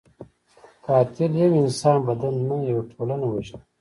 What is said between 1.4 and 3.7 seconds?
یو انساني بدن نه، یو ټولنه وژني